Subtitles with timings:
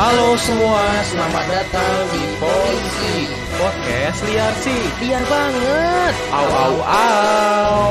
[0.00, 0.80] Halo semua,
[1.12, 3.28] selamat datang di Polisi
[3.60, 6.14] Podcast liar sih, liar banget.
[6.32, 7.88] Au au au.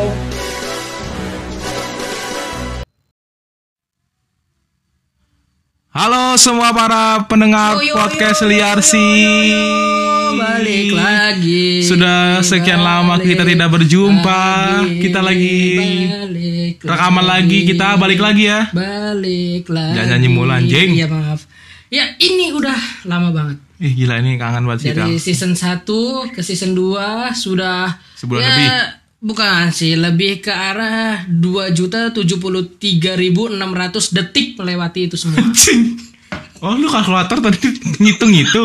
[5.93, 9.54] Halo semua para pendengar Yo, yo, podcast yo, liar sih.
[10.34, 11.86] balik lagi.
[11.86, 14.41] Sudah sekian lama kita tidak berjumpa.
[14.98, 17.69] Kita lagi balik rekaman lagi.
[17.69, 18.65] Kita balik lagi ya.
[18.73, 19.93] Balik lagi.
[19.93, 20.89] Jangan nyanyi mulu, anjing.
[20.97, 21.49] Iya maaf.
[21.89, 23.57] Ya ini udah lama banget.
[23.79, 24.89] Ih gila ini kangen banget sih.
[24.92, 25.86] Dari season 1
[26.30, 28.70] ke season 2 sudah Sebulan ya, lebih.
[29.20, 33.59] Bukan sih, lebih ke arah 2 juta 73.600
[34.14, 35.44] detik melewati itu semua.
[36.59, 37.59] Oh lu kalkulator tadi
[38.00, 38.64] ngitung itu.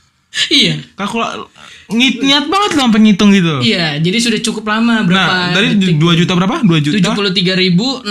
[0.54, 0.80] iya.
[0.94, 1.52] Kalkulator
[1.90, 3.60] ngit niat banget lu sampai ngitung gitu.
[3.60, 5.98] Iya, jadi sudah cukup lama berapa Nah, tadi detik?
[5.98, 6.56] 2 juta berapa?
[6.62, 6.96] 2 juta.
[6.96, 8.06] 73.600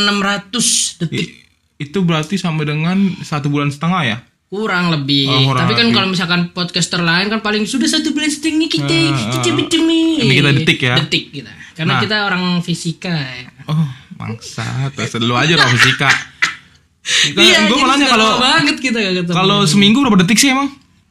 [1.00, 1.26] detik.
[1.26, 1.38] I-
[1.80, 4.18] Itu berarti sama dengan satu bulan setengah ya?
[4.50, 5.26] Kurang lebih.
[5.26, 5.96] Oh, kurang Tapi kan lebih.
[5.96, 8.98] kalau misalkan podcaster lain kan paling sudah satu bulan setengah kita
[9.32, 10.08] kita bikin nih.
[10.20, 10.96] Ini kita detik ya?
[10.98, 11.52] Detik kita.
[11.72, 12.02] Karena Nah.
[12.02, 13.48] kita orang fisika ya.
[13.66, 14.92] Oh, bangsat.
[15.20, 16.10] Lu aja orang fisika.
[16.10, 19.36] Kan Iya, gue jadi malah sudah kalau banget kita gak ketemu.
[19.36, 20.70] kalau seminggu berapa detik sih emang?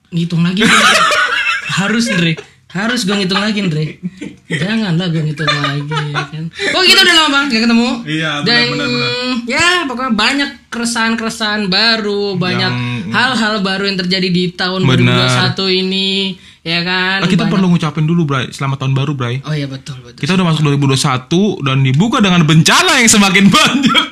[0.09, 0.65] ngitung lagi
[1.71, 2.33] harus Dre
[2.69, 4.01] harus gue ngitung lagi Dre
[4.47, 8.47] janganlah gue ngitung lagi ya kan oh kita udah lama banget gak ketemu Iya, benar,
[8.47, 9.11] dan benar, benar.
[9.45, 15.55] ya pokoknya banyak keresahan-keresahan baru banyak Yang- hal-hal baru yang terjadi di tahun Benar.
[15.55, 16.09] 2021 ini
[16.61, 18.51] ya kan Ah, kita Banyak- perlu ngucapin dulu, Bray.
[18.51, 19.41] Selamat tahun baru, Bray.
[19.41, 21.29] oh iya betul betul Kita udah masuk 2021
[21.63, 24.07] dan dibuka dengan bencana yang semakin banyak.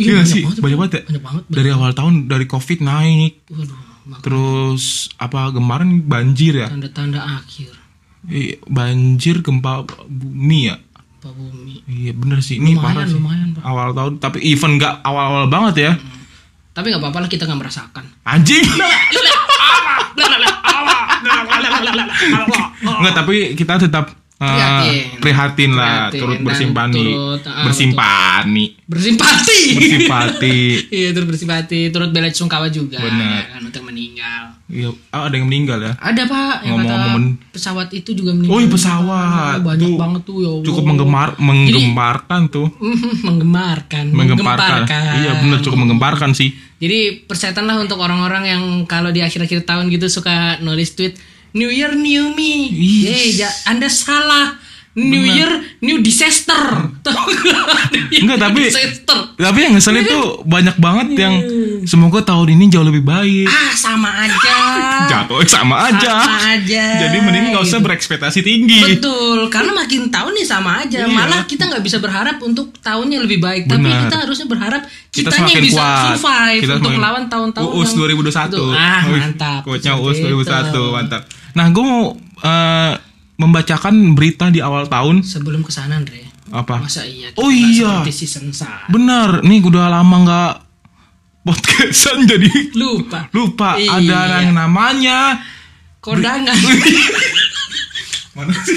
[0.00, 1.02] Iya sih, banyak banget ya.
[1.06, 3.78] banyak banget Dari awal tahun dari Covid naik, waduh
[4.18, 6.66] terus apa kemarin banjir ya?
[6.66, 7.78] tanda-tanda akhir
[8.22, 10.76] Iya, banjir gempa bumi ya.
[11.22, 13.16] Bumi Iya bener sih, ini Lumayan, parah sih.
[13.16, 13.48] lumayan.
[13.60, 15.92] Awal tahun, tapi even nggak awal-awal banget ya.
[16.70, 18.62] tapi nggak apa-apa lah kita nggak merasakan Anjing.
[22.80, 24.10] Enggak, tapi kita tetap
[24.40, 25.20] uh, Prihatin.
[25.20, 30.58] prihatin lah, Prihatin turut dan bersimpati, turut, ah, bersimpani, bersimpati bersimpati.
[30.90, 33.30] iya turut bersimpati turut bela sungkawa juga Benar.
[33.30, 33.82] ya kan untuk
[34.40, 35.92] meninggal Iya, oh, ada yang meninggal ya.
[35.96, 39.26] ada pak yang kata Ngomong-ngomong men- pesawat itu juga meninggal Oh, iya, pesawat.
[39.50, 40.64] Ah, banyak Tuh, banget tuh ya Allah.
[40.64, 44.80] Cukup menggemar, menggemparkan tuh, Mhm, menggemarkan menggemparkan.
[45.16, 46.50] Iya, bener cukup menggemparkan sih.
[46.76, 51.12] jadi persetan lah untuk orang-orang yang kalau di akhir-akhir tahun gitu suka nulis tweet
[51.52, 52.70] New Year New Me.
[52.70, 53.36] Yeay,
[53.66, 54.54] anda salah
[54.92, 55.46] New Year
[55.80, 57.70] New Disaster Enggak,
[58.12, 61.34] New tapi Disaster tapi yang ngeselin tuh banyak banget yang
[61.82, 63.46] semoga tahun ini jauh lebih baik.
[63.46, 64.56] ah sama aja
[65.10, 66.12] Jatuh sama aja.
[66.20, 68.78] sama aja Jadi mending nggak usah berekspektasi tinggi.
[68.78, 71.02] Betul, karena makin tahun nih sama aja.
[71.02, 71.08] Iya.
[71.08, 74.06] Malah kita nggak bisa berharap untuk tahunnya lebih baik, tapi Benar.
[74.06, 75.98] kita harusnya berharap Kita kitanya bisa kuat.
[76.12, 78.50] survive Kita untuk melawan tahun-tahun UUS yang- 2021.
[78.50, 78.70] Betul.
[78.72, 79.60] Ah, mantap.
[79.64, 80.82] Coachnya Seperti UUS 2021, itu.
[80.92, 81.22] mantap.
[81.50, 82.02] Nah, gue mau
[82.40, 82.92] eh,
[83.40, 86.28] membacakan berita di awal tahun Sebelum ke sana, Andre.
[86.50, 86.76] apa?
[86.78, 87.32] Masa iya?
[87.34, 88.04] Oh iya.
[88.04, 88.52] Season.
[88.86, 90.52] Benar, nih udah lama nggak
[91.40, 93.32] podcastan jadi Lupa.
[93.32, 93.96] lupa Iya.
[93.96, 95.40] ada yang namanya
[95.98, 96.52] Kondangan.
[98.30, 98.76] mana sih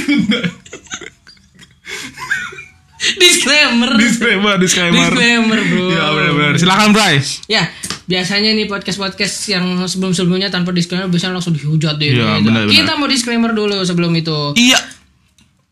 [3.14, 3.92] disclaimer.
[4.00, 5.86] disclaimer disclaimer Disclaimer, bro.
[5.92, 7.64] ya benar-benar silakan Bray Ya,
[8.04, 12.12] biasanya nih podcast-podcast yang sebelum-sebelumnya tanpa disclaimer biasanya langsung dihujat deh.
[12.14, 12.52] Iya, gitu.
[12.52, 12.76] benar-benar.
[12.76, 14.56] Kita mau disclaimer dulu sebelum itu.
[14.60, 14.80] iya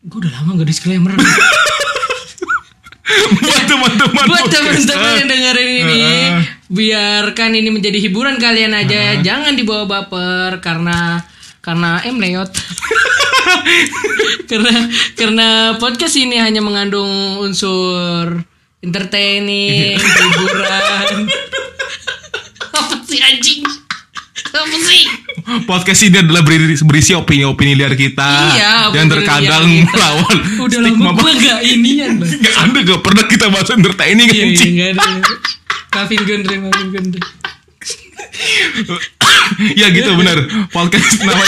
[0.01, 1.13] Gue udah lama gak disclaimer.
[3.11, 6.03] buat teman-teman buat teman-teman yang dengerin ini
[6.71, 11.19] biarkan ini menjadi hiburan kalian aja jangan dibawa baper karena
[11.59, 12.51] karena em leot
[14.49, 14.73] karena
[15.19, 18.41] karena podcast ini hanya mengandung unsur
[18.81, 21.27] entertaining hiburan
[22.79, 23.61] apa sih anjing
[24.51, 25.03] apa sih
[25.67, 29.87] podcast ini adalah berisi, berisi opini-opini liar kita iya yang terkadang kita.
[29.91, 32.29] melawan udah stigma lama gue gak inian Bang.
[32.31, 34.73] Nggak ada gak pernah kita bahas entertaining iya iya anjing.
[34.73, 35.09] gak ada
[35.91, 37.21] maafin Gondre maafin Gondre
[39.79, 40.37] ya gitu benar
[40.69, 41.43] podcast nama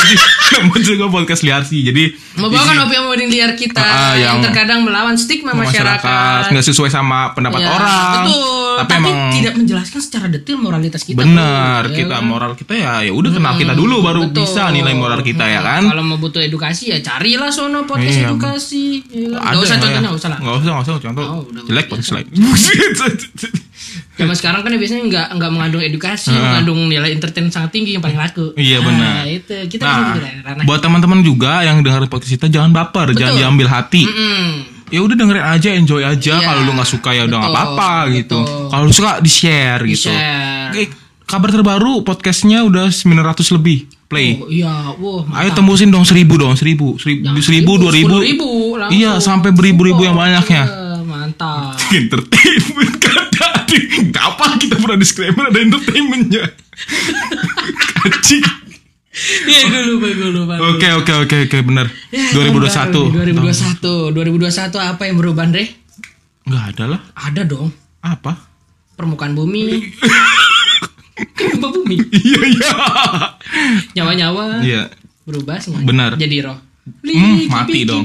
[0.52, 5.14] nama juga podcast liar sih jadi membawakan opini-opini liar kita ah, yang, yang- terkadang melawan
[5.14, 10.26] stigma masyarakat, nggak sesuai sama pendapat Ya, orang betul tapi, tapi, emang tidak menjelaskan secara
[10.28, 11.86] detail moralitas kita benar.
[11.88, 12.26] Ya kita kan?
[12.26, 14.44] moral kita ya ya udah kenal kita dulu baru Betul.
[14.44, 18.28] bisa nilai moral kita ya kan kalau mau butuh edukasi ya carilah sono podcast Iya.
[18.34, 19.54] edukasi ya kan?
[19.54, 20.04] Nggak usah ya, contohnya ya.
[20.04, 22.26] nggak usah lah nggak usah nggak usah contoh Oh, jelek podcast jelek
[24.14, 28.02] zaman sekarang kan ya biasanya nggak nggak mengandung edukasi mengandung nilai entertain sangat tinggi yang
[28.02, 28.54] paling laku.
[28.54, 29.26] Iya, Nah, benar.
[29.26, 29.56] itu.
[29.68, 30.14] Kita nah
[30.44, 30.64] ranah.
[30.64, 34.06] buat teman-teman juga yang dengar podcast kita jangan baper jangan diambil hati.
[34.06, 34.46] Mm-mm.
[34.88, 36.34] ya udah dengerin aja enjoy aja.
[36.36, 38.38] Iya, kalau lu nggak suka ya udah nggak betul, apa-apa gitu.
[38.40, 38.66] Betul.
[38.70, 40.14] kalau lu suka di share gitu.
[40.14, 40.70] Share.
[40.70, 40.84] Oke,
[41.24, 43.18] kabar terbaru podcastnya udah 900
[43.52, 44.38] lebih play.
[44.38, 45.26] Oh, iya, wah.
[45.42, 46.94] ayo tembusin dong seribu dong seribu.
[46.96, 48.22] Seribu seribu dua ribu.
[48.22, 48.94] ribu langsung.
[48.94, 50.64] iya sampai beribu-ribu yang banyaknya.
[50.64, 51.74] Eh, mantap.
[51.98, 53.33] entertainment kata
[54.10, 56.44] Gak apa kita pernah disclaimer ada entertainmentnya
[57.98, 58.44] kacik
[59.44, 60.54] Iya, gue lupa, gue lupa.
[60.68, 63.36] oke oke oke oke benar Ya, 2021 tahun baru nih,
[64.10, 64.42] 2021.
[64.42, 65.64] 2021 apa yang berubah, Andre?
[66.44, 67.70] nggak ada lah Ada dong.
[68.02, 68.36] apa
[68.94, 69.94] Permukaan bumi.
[71.38, 71.98] Kenapa bumi?
[72.12, 72.72] iya iya
[73.94, 74.90] Nyawa-nyawa iya
[75.24, 75.88] berubah semuanya.
[75.88, 76.12] Benar.
[76.16, 76.58] Jadi roh.
[76.84, 78.04] Hmm, mati dong.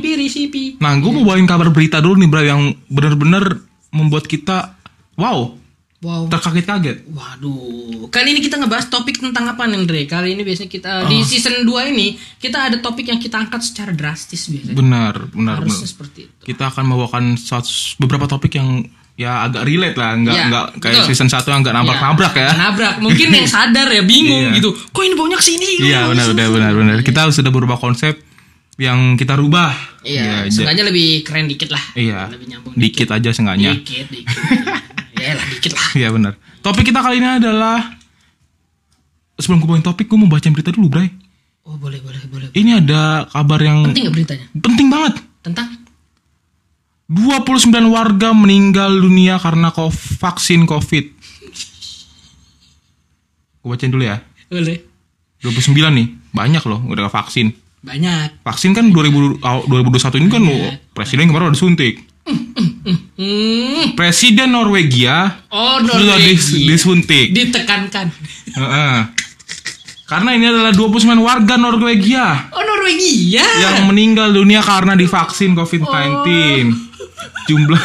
[0.79, 3.59] Nah, gue mau bawain kabar berita dulu nih, bro, yang bener-bener
[3.91, 4.78] membuat kita
[5.19, 5.59] wow,
[5.99, 6.31] Wow.
[6.31, 7.11] terkaget-kaget.
[7.11, 10.07] Waduh, kali ini kita ngebahas topik tentang apa nih, Andre?
[10.07, 11.11] Kali ini biasanya kita Oh.
[11.11, 12.07] di season 2 ini
[12.39, 14.79] kita ada topik yang kita angkat secara drastis biasanya.
[14.79, 15.91] Benar, benar, Harusnya benar.
[15.91, 16.43] seperti itu.
[16.47, 18.87] Kita akan membawakan satu- beberapa topik yang
[19.19, 21.09] ya agak relate lah, nggak Ya, nggak kayak betul.
[21.11, 22.51] season 1 yang nggak nabrak-nabrak ya.
[22.55, 22.95] Nabrak.
[23.03, 24.57] Mungkin yang sadar ya bingung Iya.
[24.57, 24.71] gitu.
[24.89, 25.71] Kok ini banyak sini?
[25.83, 26.97] Iya, benar, benar, benar, benar.
[27.03, 28.23] Kita sudah berubah konsep
[28.79, 29.75] yang kita rubah.
[30.07, 31.83] Iya, ja- seenggaknya lebih keren dikit lah.
[31.93, 33.75] Iya, Lebih nyambung dikit aja seenggaknya.
[33.75, 34.39] Dikit, dikit.
[35.29, 35.87] Ya lah, dikit lah.
[35.95, 36.33] Iya benar.
[36.59, 37.85] Topik kita kali ini adalah
[39.37, 41.09] sebelum gue bawain topik, gue mau bacain berita dulu, Bray.
[41.63, 42.49] Oh, boleh, boleh, boleh.
[42.51, 44.47] Ini ada kabar yang Penting gak beritanya?
[44.57, 45.15] penting banget.
[45.45, 45.69] Tentang
[47.07, 49.69] 29 warga meninggal dunia karena
[50.19, 51.05] vaksin COVID.
[53.59, 54.25] Gue bacain dulu ya.
[54.49, 54.81] boleh.
[55.39, 57.55] 29 nih, banyak loh udah vaksin.
[57.79, 58.43] Banyak.
[58.43, 62.08] Vaksin kan 2000, aw- 2021 ini kan oh, presiden kemarin udah suntik.
[62.29, 63.93] Hmm.
[63.93, 66.69] Presiden Norwegia Oh, sudah dis- Norwegia.
[66.69, 67.27] disuntik.
[67.31, 68.07] Ditekankan.
[68.55, 68.97] Heeh.
[70.05, 73.45] Karena ini adalah 29 warga Norwegia Oh, Norwegia.
[73.59, 76.25] yang meninggal dunia karena divaksin COVID-19.
[77.45, 77.83] Jumlah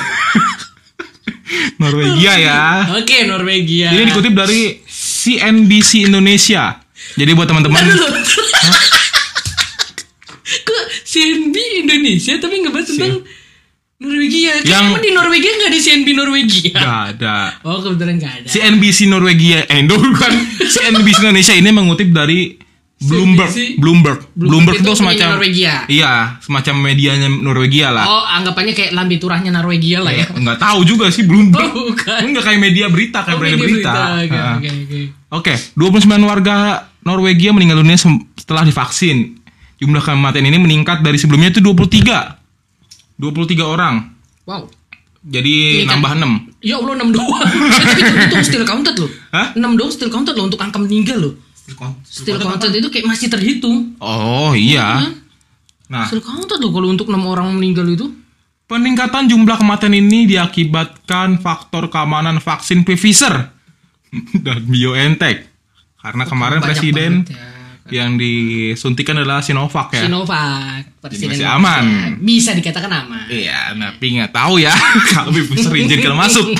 [1.81, 2.61] Norwegia ya.
[2.93, 3.91] Oke, Norwegia.
[3.91, 6.79] Ini dikutip dari CNBC Indonesia.
[7.13, 7.83] Jadi buat teman-teman.
[10.63, 13.23] Kok CNB Indonesia tapi ngebahas tentang
[14.03, 14.51] Norwegia?
[14.59, 16.75] Kan Yang- di Norwegia nggak ada CNB Norwegia?
[16.75, 17.35] gak ada.
[17.63, 18.47] Oh kebetulan nggak ada.
[18.47, 22.59] CNBC Norwegia, eh bukan CNBC Indonesia ini mengutip dari
[23.03, 23.51] Bloomberg.
[23.51, 23.79] CNBC.
[23.79, 24.19] Bloomberg.
[24.31, 25.73] Bloomberg, itu itu semacam Norwegia.
[25.91, 28.05] Iya, semacam medianya Norwegia lah.
[28.07, 30.27] Oh anggapannya kayak lambi turahnya Norwegia lah ya.
[30.31, 31.67] Nggak tahu juga sih Bloomberg.
[31.67, 32.31] Oh, bukan.
[32.31, 33.91] Enggak kayak media berita, kayak Oh, berita berita.
[34.23, 34.99] Oke oke oke.
[35.33, 36.55] Oke, 29 warga
[37.03, 37.99] Norwegia meninggal dunia
[38.35, 39.35] setelah divaksin.
[39.81, 42.42] Jumlah kematian ini meningkat dari sebelumnya itu 23.
[43.23, 44.11] 23 orang.
[44.43, 44.67] Wow.
[45.23, 46.31] Jadi Ini kan- nambah 6.
[46.59, 47.31] Ya Allah 6 doang.
[47.39, 49.07] Tapi itu, itu still counted loh.
[49.31, 49.55] Hah?
[49.55, 51.33] 6 doang still counted loh untuk angka meninggal loh.
[52.03, 53.95] Still counted itu kayak masih terhitung.
[53.97, 55.15] Oh iya.
[55.87, 58.07] Nah, Still counted loh kalau untuk 6 orang meninggal itu.
[58.63, 63.53] peningkatan jumlah kematian ini diakibatkan faktor keamanan vaksin Pfizer
[64.45, 65.45] dan BioNTech.
[65.95, 67.37] Karena kemarin Banyak presiden ya.
[67.91, 70.07] Yang disuntikan adalah Sinovac ya.
[70.07, 71.59] Sinovac presiden masih Indonesia.
[71.59, 71.83] aman.
[72.17, 73.27] Bisa dikatakan aman.
[73.27, 74.71] Iya, tapi nggak tahu ya
[75.11, 76.47] kalau Pfizer izinkan masuk.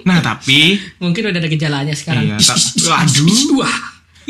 [0.00, 2.26] Nah, tapi Mungkin udah ada gejalanya sekarang.
[2.26, 2.36] Iya,
[2.90, 3.28] waduh.
[3.60, 3.78] Wah.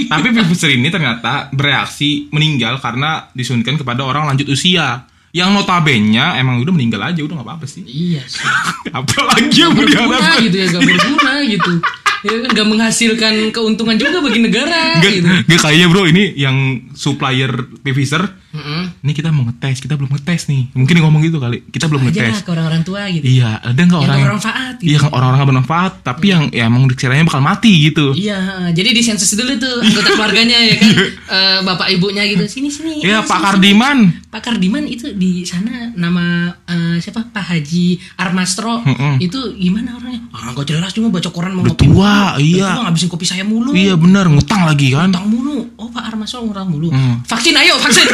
[0.01, 5.05] tapi Pfizer ini ternyata bereaksi meninggal karena disuntikan kepada orang lanjut usia.
[5.31, 7.87] Yang notabene emang udah meninggal aja udah nggak apa-apa sih.
[7.87, 8.43] Iya sih.
[8.91, 10.43] Apalagi yang mau Berguna diharapkan.
[10.43, 11.73] gitu ya, gak berguna gitu.
[12.21, 15.29] Ya kan gak menghasilkan keuntungan juga bagi negara Gak, gitu.
[15.47, 16.57] gak kayaknya bro ini yang
[16.93, 17.49] supplier
[17.81, 18.83] Pfizer Heeh.
[19.01, 22.29] ini kita mau ngetes kita belum ngetes nih mungkin ngomong gitu kali kita belum Aja
[22.29, 23.23] ngetes ke orang-orang tua gitu.
[23.25, 24.89] iya ada nggak Yang orang gak bermanfaat gitu.
[24.91, 28.39] iya orang-orang gak bermanfaat tapi yang ya emang dikiranya bakal mati gitu Iya,
[28.71, 30.91] jadi disensus dulu tuh anggota keluarganya ya kan,
[31.31, 32.43] Eh, bapak ibunya gitu.
[32.45, 33.01] Sini sini.
[33.01, 33.99] Iya Ah, Pak sini, Kardiman.
[34.31, 39.19] Pak Kardiman itu di sana nama eh, siapa Pak Haji Armastro Mm-mm.
[39.19, 40.23] itu gimana orangnya?
[40.31, 41.91] Ah nggak jelas cuma baca koran mau ngopi.
[41.91, 42.79] tua, iya.
[42.79, 43.75] Tua, ngabisin kopi saya mulu.
[43.75, 45.75] iya benar ngutang lagi kan Utang mulu.
[45.75, 46.95] Oh Pak Armastro ngutang mulu.
[46.95, 47.19] Hmm.
[47.27, 48.07] Vaksin ayo vaksin.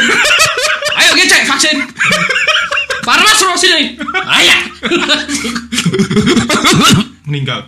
[1.05, 1.77] ayo ngecek vaksin.
[3.05, 3.93] Pak Armastro sini.
[4.25, 4.57] Ayo.
[7.27, 7.67] meninggal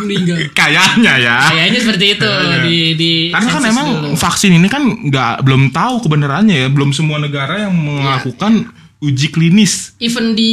[0.00, 0.36] Meninggal.
[0.58, 2.30] kayaknya ya Kayaknya seperti itu
[2.62, 4.08] di di karena kan emang dulu.
[4.14, 8.68] vaksin ini kan nggak belum tahu kebenarannya ya belum semua negara yang melakukan
[8.98, 10.52] uji klinis even di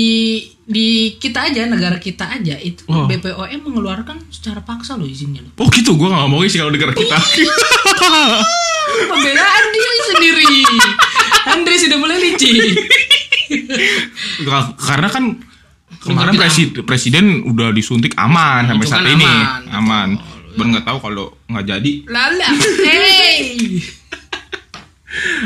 [0.61, 3.07] di kita aja negara kita aja itu Oh.
[3.07, 5.51] BPOM mengeluarkan secara paksa loh izinnya loh.
[5.57, 7.15] oh gitu gue nggak mau sih kalau negara kita
[8.91, 10.51] Pembelaan diri sendiri.
[11.53, 12.75] Andre sudah mulai licik.
[14.77, 15.23] karena kan
[16.01, 20.09] kemarin presiden presiden udah disuntik aman sampai saat ini aman, aman,
[20.51, 22.49] Baru nggak tahu kalau nggak jadi Lala,
[22.83, 23.39] hey.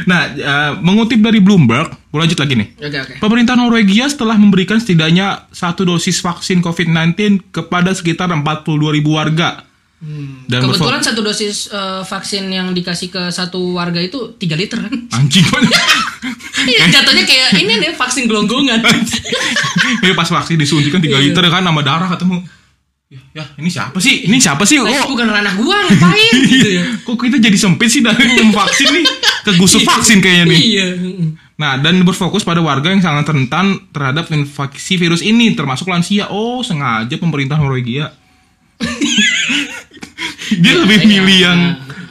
[0.05, 2.69] Nah, eh, mengutip dari Bloomberg, gue lanjut lagi nih.
[2.77, 3.13] Oke oke.
[3.17, 8.61] Pemerintah Norwegia setelah memberikan setidaknya satu dosis vaksin COVID-19 kepada sekitar 42
[8.93, 9.65] ribu warga.
[10.45, 14.93] Dan Kebetulan satu dosis eh, vaksin yang dikasih ke satu warga itu 3 liter kan?
[15.17, 15.73] anjing banget.
[16.65, 18.81] Iya, Jatuhnya kayak ini deh vaksin gelonggongan.
[20.03, 22.41] Ini pas vaksin disuntikan 3 liter kan nama darah ketemu.
[23.05, 24.25] Ya, ya, ini siapa sih?
[24.25, 24.81] Ini siapa sih?
[24.81, 26.83] Nah, Oh, bukan ranah gua ngapain gitu ya.
[27.05, 28.25] kok kita jadi sempit sih dari
[28.57, 29.05] vaksin nih?
[29.45, 30.59] Kegusuk vaksin kayaknya nih.
[30.59, 30.87] Iya.
[31.55, 36.27] Nah, dan berfokus pada warga yang sangat rentan terhadap infeksi virus ini, termasuk lansia.
[36.33, 38.09] Oh, sengaja pemerintah Norwegia.
[40.51, 41.07] Dia lebih iya.
[41.07, 41.59] milih yang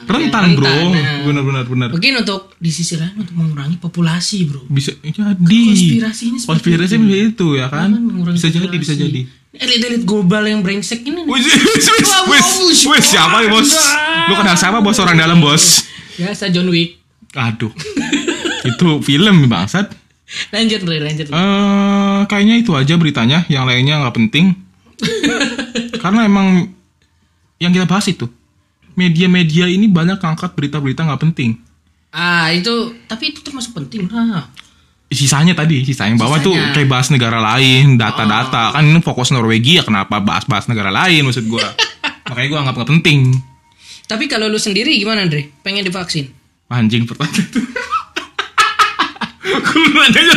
[0.05, 0.65] rentan, Yang bro.
[0.65, 1.17] rentan, nah.
[1.23, 1.87] Benar-benar benar.
[1.91, 4.61] Mungkin untuk di sisi lain untuk mengurangi populasi, Bro.
[4.67, 5.61] Bisa jadi.
[5.65, 7.05] Konspirasinya seperti Konspirasi itu.
[7.33, 7.89] itu ya kan?
[7.89, 8.81] Kan Bisa jadi, populasi.
[8.81, 9.21] bisa jadi.
[9.55, 11.47] Elit-elit global yang brengsek ini Wah, wes,
[12.27, 12.79] bagus.
[12.83, 13.71] wes, siapa ya bos?
[14.27, 15.87] Lu kenal siapa bos orang dalam bos?
[16.15, 16.99] Biasa John Wick.
[17.31, 17.71] Aduh,
[18.69, 19.95] itu film bangsat.
[20.51, 21.29] Lanjut, Bre, lanjut.
[21.29, 23.47] Eh, kayaknya itu aja beritanya.
[23.47, 24.45] Yang lainnya nggak penting.
[26.03, 26.71] Karena emang
[27.57, 28.27] yang kita bahas itu
[28.95, 31.59] media-media ini banyak angkat berita-berita nggak penting.
[32.09, 32.71] Ah, itu
[33.05, 34.47] tapi itu termasuk penting lah.
[35.05, 36.73] Sisanya tadi, sisanya bahwa tuh Sisanya.
[36.73, 38.73] kayak bahas negara lain, data-data.
[38.73, 41.61] Kan ini fokus Norwegia, kenapa bahas-bahas negara lain maksud gua.
[42.31, 43.19] Makanya gua anggap nggak penting.
[44.05, 45.49] Tapi kalau lu sendiri gimana, Andre?
[45.61, 46.29] Pengen divaksin?
[46.67, 47.59] Anjing pertanyaan itu.
[49.45, 50.35] Gue nanya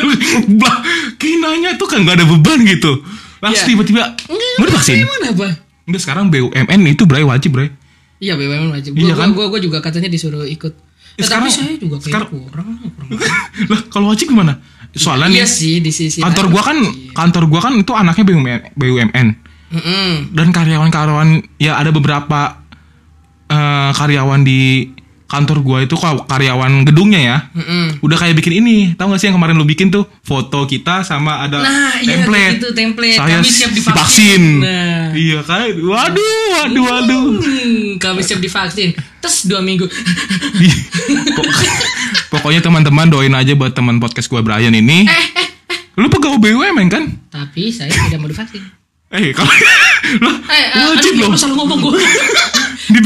[0.61, 0.77] bah,
[1.17, 3.01] kayak nanya tuh kan gak ada beban gitu.
[3.41, 3.73] Langsung Iya.
[3.73, 4.99] tiba-tiba mau divaksin.
[5.01, 5.53] Gimana, Pak?
[5.89, 7.73] Enggak sekarang BUMN itu bray wajib bray.
[8.19, 8.93] Iya, BUMN wajib.
[8.93, 9.31] Gua, Iya kan?
[9.31, 10.75] gua, gua, juga katanya disuruh ikut.
[11.15, 13.09] Ya, Eh, tapi sekarang- saya juga kayak sekarang- kurang, kurang.
[13.71, 14.59] lah kalau wajib gimana?
[14.91, 16.79] Soalnya iya nih sih di sisi kantor gua kan
[17.13, 19.29] kantor gua kan itu anaknya BUMN, BUMN
[19.69, 20.33] Mm-mm.
[20.33, 22.57] dan karyawan-karyawan ya ada beberapa
[23.47, 24.89] eh, karyawan di
[25.29, 25.93] kantor gua itu
[26.25, 27.37] karyawan gedungnya ya.
[27.53, 28.01] Mm-mm.
[28.01, 31.45] Udah kayak bikin ini, tahu gak sih yang kemarin lu bikin tuh foto kita sama
[31.45, 32.57] ada Nah, iya, template.
[32.57, 33.15] gitu, template.
[33.15, 33.95] Saya Kami siap si- divaksin.
[33.95, 34.43] vaksin.
[34.59, 35.07] Nah.
[35.13, 35.69] Iya kan?
[35.71, 37.25] Waduh, waduh, waduh.
[37.37, 38.91] Hmm, kami siap divaksin.
[39.19, 39.85] Terus dua minggu.
[41.29, 41.53] Pok-
[42.35, 45.05] Pokoknya teman-teman doain aja buat teman podcast gua Brian ini.
[45.05, 45.27] Eh,
[45.95, 47.05] Lu pegawai BUMN kan?
[47.29, 48.65] Tapi saya tidak mau divaksin.
[49.11, 49.49] Eh, kalau
[50.09, 51.35] Eh, eh, wajib loh.
[51.35, 52.01] salah ngomong gue.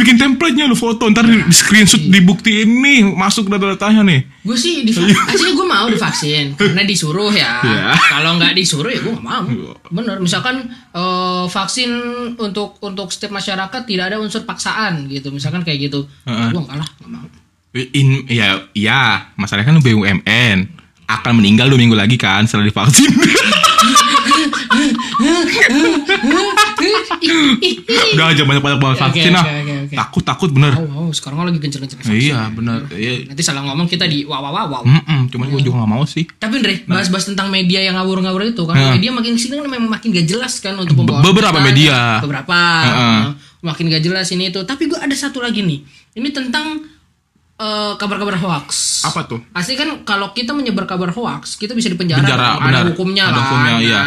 [0.03, 4.27] Dibikin template-nya lu foto, ntar di screenshot dibuktiin nih, masuk data-datanya nih.
[4.43, 5.15] gue sih divaksin.
[5.31, 7.63] Aslinya gue mau divaksin karena disuruh ya.
[7.63, 7.95] Iya.
[7.95, 9.47] Kalau nggak disuruh ya gue nggak mau.
[9.95, 10.19] Bener.
[10.19, 11.91] Misalkan eh, vaksin
[12.35, 15.31] untuk untuk setiap masyarakat tidak ada unsur paksaan gitu.
[15.31, 16.11] Misalkan kayak gitu.
[16.27, 17.27] Gue nggak lah, nggak mau.
[17.79, 20.59] In, ya, ya, masalahnya kan BUMN
[21.07, 23.07] akan meninggal dua minggu lagi kan setelah divaksin.
[28.17, 29.45] Udah aja banyak-banyak banget vaksin ah.
[29.45, 29.95] oke.
[29.95, 30.73] Takut takut bener.
[30.77, 32.13] Oh, oh, sekarang lagi gencer-gencer vaksin.
[32.13, 32.89] Iya bener.
[32.93, 33.29] Iya.
[33.29, 34.67] Nanti salah ngomong kita di wow wow wow.
[34.79, 34.83] wow.
[34.85, 36.25] Mm-mm, cuman gue juga gak mau sih.
[36.25, 38.93] Tapi Andre, bahas-bahas tentang media yang ngawur-ngawur itu kan Heeh.
[39.01, 42.21] media makin ke sini kan memang makin gak jelas kan untuk pembawaan beberapa media.
[42.25, 42.59] beberapa.
[42.59, 43.27] Nah,
[43.63, 45.87] makin gak jelas ini itu tapi gue ada satu lagi nih
[46.19, 46.83] ini tentang
[47.57, 49.39] eh, kabar-kabar hoax Apa tuh?
[49.55, 52.75] Asli kan kalau kita menyebar kabar hoax kita bisa dipenjara Penjara, kan?
[52.75, 54.01] ada hukumnya Ada lah hukumnya, iya.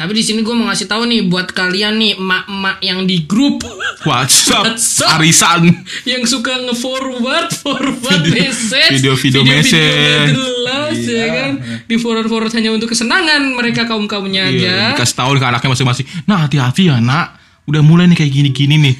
[0.00, 3.60] Tapi di sini gue mau ngasih tahu nih buat kalian nih emak-emak yang di grup
[4.00, 5.12] WhatsApp, WhatsApp.
[5.14, 5.62] arisan.
[6.04, 10.32] yang suka nge-forward forward Video- message video-video message.
[10.32, 11.50] jelas ya kan
[11.84, 15.68] di forward forward hanya untuk kesenangan mereka kaum kaumnya aja Iya, dikasih tahu ke anaknya
[15.70, 16.06] masing-masing.
[16.24, 17.36] Nah, hati-hati ya, Nak.
[17.66, 18.94] Udah mulai nih kayak gini-gini nih.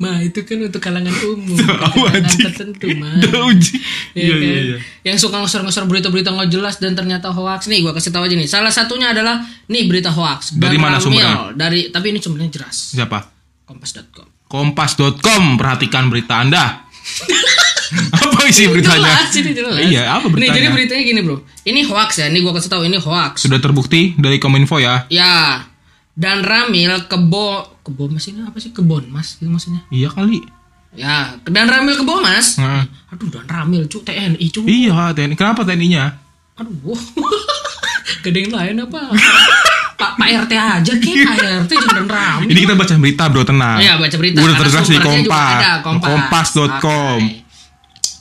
[0.00, 1.76] Mah itu kan untuk kalangan umum Tahu,
[2.08, 2.86] kalangan tertentu
[3.52, 3.76] uji.
[4.16, 4.40] Iya Iya, kan?
[4.40, 4.76] iya, iya.
[5.04, 8.48] Yang suka ngosor-ngosor berita-berita nggak jelas dan ternyata hoax nih, gua kasih tahu aja nih.
[8.48, 10.56] Salah satunya adalah nih berita hoax.
[10.56, 11.04] Dari Bang mana Ramil.
[11.04, 11.34] sumbernya?
[11.52, 12.96] Dari tapi ini sumbernya jelas.
[12.96, 13.28] Siapa?
[13.62, 14.26] Kompas.com.
[14.48, 16.88] Kompas.com, perhatikan berita Anda.
[18.24, 19.12] apa isi beritanya?
[19.20, 19.74] Jelas, ini jelas.
[19.78, 20.56] Iya, apa Nih, beritanya?
[20.56, 21.36] jadi beritanya gini, Bro.
[21.62, 22.26] Ini hoax ya.
[22.30, 23.44] Ini gua kasih tahu ini hoax.
[23.44, 25.04] Sudah terbukti dari Kominfo ya?
[25.06, 25.66] Ya.
[26.10, 30.40] Dan Ramil kebo kebo mas ini apa sih kebon mas itu maksudnya Iya kali.
[30.94, 35.34] ya dan Ramil kebo mas Nah, aduh dan Ramil cu TNI cu iya, TNI.
[35.34, 36.14] Kenapa TNI-nya?
[36.54, 36.94] aduh
[38.24, 39.00] gede yang lain apa
[40.00, 43.42] Pak Pak RT aja ki Pak RT jangan dan Ramil Ini kita baca berita bro,
[43.44, 43.76] tenang.
[43.76, 44.40] Iya baca berita.
[44.40, 45.60] Udah juga Kompas.
[45.84, 46.48] Kompas.
[46.56, 47.20] Kompas.com.
[47.20, 47.44] Oke.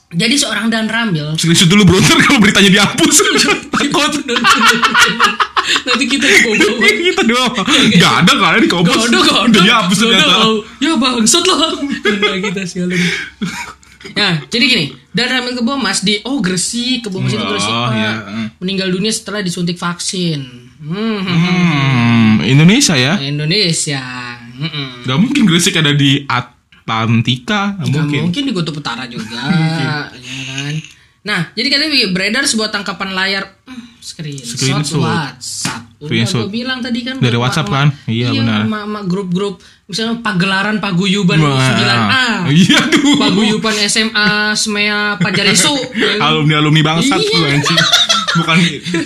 [0.10, 3.16] Jadi seorang Dan Ramil Screenshot dulu bro, kalau beritanya dihapus.
[3.74, 4.12] Takut.
[5.84, 6.56] nanti kita dibawa
[6.90, 7.54] kita doang.
[7.94, 8.96] Gak ada kali di Kompas.
[8.96, 9.60] Gak ada, gak ada.
[9.60, 9.94] Gak ada.
[9.94, 10.38] ternyata.
[10.78, 11.60] Ya bangsat lah.
[11.80, 13.02] Nah, kita sekalian.
[14.10, 17.92] Nah, jadi gini, dan Ramil Kebomas di oh Gresik, Kebomas itu Oh, Gresik Pak.
[17.92, 18.12] iya.
[18.56, 20.40] Meninggal dunia setelah disuntik vaksin.
[20.80, 21.60] Hmm, hmm, hmm.
[21.60, 23.20] Hmm, Indonesia ya?
[23.20, 24.00] Indonesia.
[24.56, 25.04] Hmm.
[25.04, 27.76] Gak mungkin Gresik ada di Atlantika.
[27.76, 28.20] Gak Gak mungkin.
[28.26, 29.36] mungkin di Kutub Utara juga,
[29.84, 30.74] ya kan?
[31.22, 35.00] Nah, jadi katanya beredar sebuah tangkapan layar hmm, screenshot, Screenshot.
[35.00, 35.84] WhatsApp.
[36.00, 36.40] Udah Screenshot.
[36.42, 38.00] gue bilang tadi kan Dari WhatsApp emak-emak.
[38.00, 38.08] kan?
[38.08, 38.60] Iya, benar.
[38.64, 41.60] emak-emak grup-grup misalnya pagelaran paguyuban Wah.
[41.76, 42.28] 9A.
[42.50, 43.20] Iya tuh.
[43.20, 45.76] Paguyuban SMA Semea Pajaresu.
[46.24, 47.30] Alumni alumni bangsat Iya.
[47.30, 47.80] tuh anjing.
[48.30, 48.58] Bukan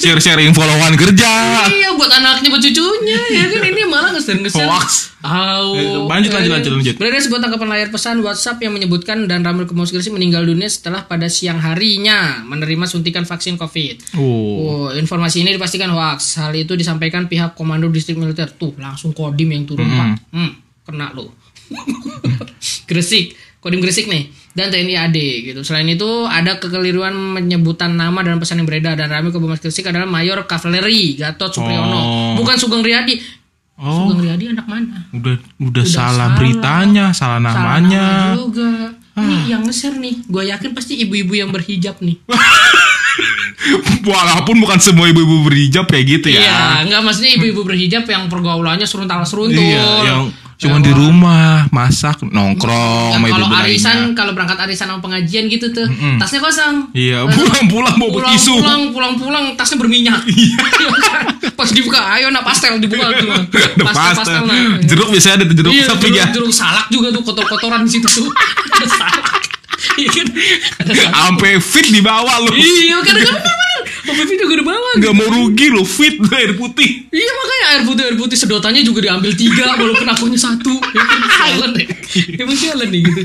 [0.03, 1.31] share sharing followan kerja.
[1.71, 5.15] iya buat anaknya buat cucunya ya kan ini malah ngeser-ngeser Hoax.
[5.23, 5.69] Tahu.
[5.79, 6.95] Eh, lanjut, lanjut, lanjut, lanjut.
[6.99, 11.31] Beredar sebuah tangkapan layar pesan WhatsApp yang menyebutkan dan Ramil Kemungkinan meninggal dunia setelah pada
[11.31, 14.19] siang harinya menerima suntikan vaksin COVID.
[14.19, 14.27] Oh.
[14.83, 16.43] Oh, informasi ini dipastikan hoax.
[16.43, 18.51] Hal itu disampaikan pihak Komando Distrik Militer.
[18.51, 20.35] Tuh, langsung Kodim yang turun, Pak.
[20.35, 20.51] Hmm,
[20.83, 21.31] kena lo.
[22.91, 24.27] Gresik, Kodim Gresik nih.
[24.53, 25.61] Dan TNI AD gitu.
[25.61, 30.05] Selain itu ada kekeliruan menyebutan nama dalam pesan yang beredar dan Ramil Kebumas Gresik adalah
[30.05, 32.05] Mayor Kavaleri Gatot Supriyono, Oh.
[32.37, 33.17] bukan Sugeng Riyadi.
[33.75, 34.05] Oh.
[34.05, 35.09] Sugeng Riyadi anak mana?
[35.09, 38.05] Udah udah, salah beritanya, salah Salah namanya.
[38.29, 38.69] nama juga.
[39.15, 42.17] Nih yang nge-share nih, gue yakin pasti ibu-ibu yang berhijab nih.
[44.03, 46.41] Walaupun bukan semua ibu-ibu berhijab kayak gitu ya.
[46.41, 49.55] Iya, enggak maksudnya ibu-ibu berhijab yang pergaulannya seruntal seruntul.
[49.55, 50.21] Iya, yang
[50.63, 55.83] cuma di rumah masak nongkrong kalau arisan, kalau berangkat arisan sama pengajian gitu tuh,
[56.17, 56.87] tasnya kosong.
[56.91, 58.55] Iya, pulang-pulang bawa Pulang, tisu.
[58.55, 60.21] pulang, pulang, pulang, tasnya berminyak.
[60.33, 60.55] Iya?
[61.59, 63.29] Pas dibuka, ayo nak pastel dibuka tuh.
[63.77, 64.41] Ada pastel.
[64.43, 64.79] nah.
[64.81, 66.25] Jeruk biasanya ada jeruk Iya, sapi jeruk, ya.
[66.31, 68.27] jeruk salak juga tuh kotor-kotoran di situ tuh.
[69.93, 70.27] Iya kan?
[70.79, 71.13] Ada salak.
[71.13, 72.51] Sampai fit di bawah lu.
[72.53, 73.43] Iya, kadang-kadang
[74.03, 74.93] Tapi juga di bawah.
[74.99, 77.07] Nggak mau rugi lu fit air putih.
[77.07, 80.75] Iya makanya air putih air putih sedotannya juga diambil tiga walaupun akunnya satu.
[80.91, 81.87] Ya kan sialan deh.
[82.35, 83.21] Emang sialan nih gitu.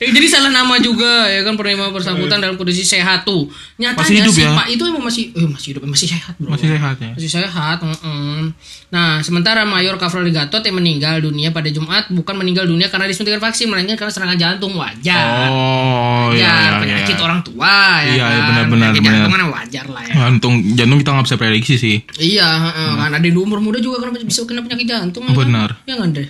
[0.00, 3.46] Ya, jadi salah nama juga ya kan penerima bersangkutan dalam kondisi sehat tuh.
[3.76, 4.50] Nyatanya Masih hidup si ya?
[4.52, 6.48] Pak itu emang masih eh, masih hidup masih sehat bro.
[6.50, 7.10] Masih sehat ya.
[7.12, 7.78] Masih sehat.
[7.78, 8.40] mm-mm.
[8.88, 13.38] Nah sementara Mayor Kavaleri Gatot yang meninggal dunia pada Jumat bukan meninggal dunia karena disuntikan
[13.38, 15.48] vaksin melainkan karena serangan jantung wajar.
[15.48, 17.24] Oh, ya, iya, iya, penyakit iya.
[17.24, 18.32] orang tua ya Iya, kan.
[18.32, 19.12] iya, benar, benar, Penyakit benar.
[19.12, 20.14] jantung kan wajar lah ya.
[20.22, 21.96] Jantung, jantung kita nggak bisa prediksi sih.
[22.16, 25.26] Iya, heeh, kan ada di umur muda juga kan bisa kena penyakit jantung.
[25.26, 25.38] ya kan?
[25.42, 25.70] Benar.
[25.82, 26.28] Ya kan deh.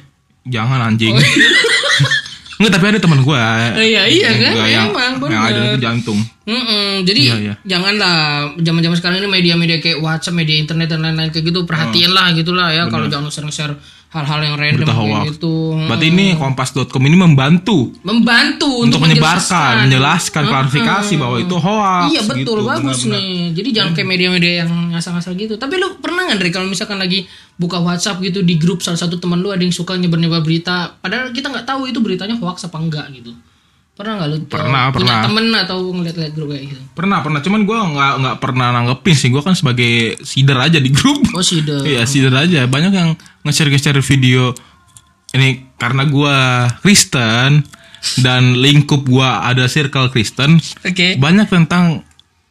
[0.48, 1.12] Jangan anjing.
[1.12, 1.20] Oh,
[2.62, 3.42] Enggak, tapi ada teman gua.
[3.74, 4.54] iya, iya kan?
[4.54, 6.22] Yang, Emang, yang ada jantung.
[6.46, 7.54] Mm-mm, jadi Iya, iya.
[7.66, 8.16] janganlah
[8.54, 12.70] zaman-zaman sekarang ini media-media kayak WhatsApp, media internet dan lain-lain kayak gitu perhatian lah gitulah
[12.70, 13.74] ya kalau jangan sering-share
[14.12, 15.72] hal-hal yang random kayak gitu.
[15.88, 19.88] Berarti ini kompas.com ini membantu Membantu untuk menyebarkan, menjelaskan.
[19.88, 22.04] menjelaskan, klarifikasi bahwa itu hoax.
[22.12, 22.68] Iya betul gitu.
[22.68, 23.16] bagus Benar-benar.
[23.16, 23.36] nih.
[23.56, 25.54] Jadi jangan kayak media-media yang ngasal-ngasal gitu.
[25.56, 27.24] Tapi lu pernah nggak Dre kalau misalkan lagi
[27.56, 31.32] buka WhatsApp gitu di grup salah satu teman lu ada yang suka nyebar-nyebar berita, padahal
[31.32, 33.32] kita nggak tahu itu beritanya hoax apa enggak gitu.
[33.92, 34.36] Pernah nggak lu?
[34.36, 35.20] uh, Pernah, punya pernah.
[35.28, 36.82] temen atau ngeliat-liat grup kayak gitu?
[36.96, 37.40] Pernah, pernah.
[37.44, 39.28] Cuman gua nggak nggak pernah nanggepin sih.
[39.28, 41.20] Gua kan sebagai sider aja di grup.
[41.36, 41.84] Oh sih deh.
[41.92, 42.64] Iya, sider aja.
[42.64, 43.10] Banyak yang
[43.44, 44.56] nge-share nge-share video
[45.32, 46.36] ini karena gua
[46.80, 47.68] Kristen
[48.18, 50.56] dan lingkup gua ada circle Kristen.
[50.82, 51.20] Oke.
[51.20, 52.00] Banyak tentang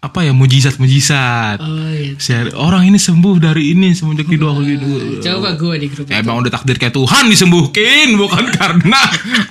[0.01, 1.61] apa ya mujizat-mujizat.
[1.61, 2.17] Oh iya.
[2.17, 5.21] Share orang ini sembuh dari ini semenjak di doa gitu.
[5.21, 6.25] Coba gue di grup Ya, itu.
[6.25, 8.97] emang udah takdir kayak Tuhan disembuhkin bukan karena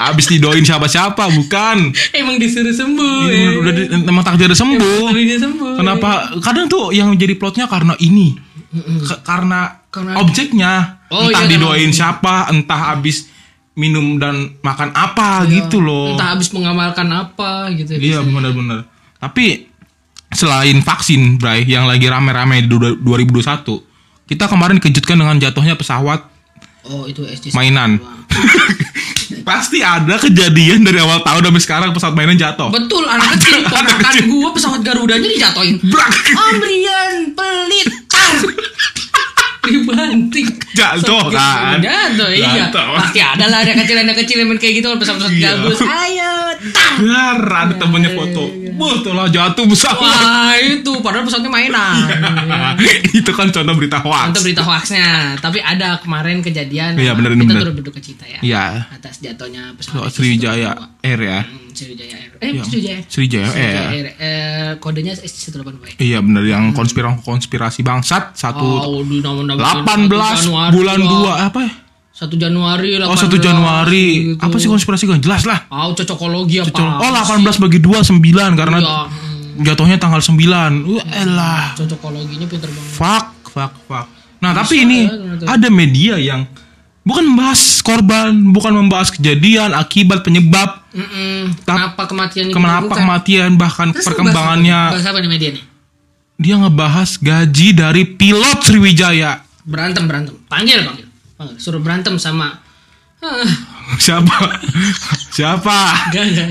[0.03, 3.19] abis didoain siapa-siapa bukan Emang disuruh sembuh.
[3.25, 3.51] Iya, ya.
[3.57, 5.75] udah di- emang takdir sembuh sembuh.
[5.79, 6.11] kenapa
[6.43, 8.35] kadang tuh yang jadi plotnya karena ini
[9.01, 10.73] Ke- karena, Karena- objeknya
[11.11, 13.31] Oh, entah iya, didoain karena- siapa entah abis
[13.73, 16.15] minum dan makan apa gitu loh Iya.
[16.19, 17.95] Entah habis mengamalkan apa gitu.
[17.95, 19.70] iya benar-benar tapi
[20.31, 23.67] selain vaksin Bray yang lagi rame-rame di du- 2021
[24.25, 26.23] kita kemarin dikejutkan dengan jatuhnya pesawat
[26.83, 27.53] Oh itu SD.
[27.53, 28.01] mainan
[29.43, 34.15] pasti ada kejadian dari awal tahun sampai sekarang pesawat mainan jatuh Betul, anak kecil ponakan
[34.27, 35.77] gua pesawat Garudanya dijatuhin.
[35.83, 36.11] Brak.
[36.33, 37.89] Amrian pelit.
[39.61, 40.49] Dibanting.
[40.73, 41.37] Jatuh, Sakit.
[41.37, 41.77] kan?
[41.79, 42.49] Jatuh, iya.
[42.67, 42.97] Jatuh.
[42.97, 45.51] Pasti ada lah anak kecil anak kecil yang kayak gitu pesawat-pesawat Iya.
[45.55, 45.79] gabus.
[45.81, 46.35] Ayo.
[47.01, 48.45] Biar ada temennya foto
[48.77, 52.05] Wah telah jatuh pesawat Wah, itu padahal pesawatnya mainan.
[53.13, 56.97] Itu kan contoh berita hoax Untuk berita hoaxnya, tapi ada kemarin kejadian.
[56.97, 57.61] Iya, bener, kita bener.
[57.63, 58.41] turut berduka cita ya.
[58.41, 60.71] Iya Atas jatuhnya Pesawat pesawat Sriwijaya
[61.01, 62.31] Air ya Hmm, Sriwijaya Air.
[62.37, 63.05] Eh, Sriwijaya Air.
[63.09, 64.07] Sriwijaya Sriwijaya Air Air.
[64.21, 65.97] Eh, kodenya SC182.
[65.97, 69.49] Iya bener yang konspirasi konspirasi bangsat satu Oh, 18
[70.37, 70.99] Januari bulan.
[71.01, 71.73] 2 apa ya?
[72.21, 74.45] 1 Januari Oh 1 18, Januari gitu.
[74.45, 77.01] Apa sih konspirasi gak jelas lah Oh, cocokologi apa?
[77.01, 78.21] Oh 18 bagi 2 9
[78.53, 80.37] karena Iya, hmm, jatuhnya tanggal 9
[80.85, 82.93] Wah elah cocokologinya pinter banget.
[82.93, 84.07] Fuck Fuck Fuck
[84.41, 85.45] Nah tapi ini ya, ternyata.
[85.49, 86.45] ada media yang
[87.01, 91.57] Bukan membahas korban Bukan membahas kejadian Akibat penyebab Mm-mm.
[91.65, 95.65] Kenapa kematian Kenapa kematian Bahkan Terus perkembangannya Bahas apa nih media nih?
[96.37, 100.35] Dia ngebahas gaji dari pilot Sriwijaya Berantem berantem.
[100.45, 101.07] Panggil panggil.
[101.37, 101.57] Panggil.
[101.57, 102.61] Suruh berantem sama
[103.21, 103.45] Ah,
[104.01, 104.33] Siapa?
[105.29, 106.09] Siapa?
[106.09, 106.49] Gak, gak.